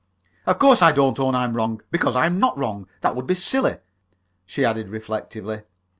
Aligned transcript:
"Of 0.47 0.57
course 0.57 0.81
I 0.81 0.93
don't 0.93 1.19
own 1.19 1.35
I'm 1.35 1.53
wrong, 1.55 1.79
because 1.91 2.15
I'm 2.15 2.39
not 2.39 2.57
wrong! 2.57 2.87
That 3.01 3.15
would 3.15 3.27
be 3.27 3.35
silly!" 3.35 3.75
she 4.47 4.65
added, 4.65 4.89
reflectively. 4.89 5.61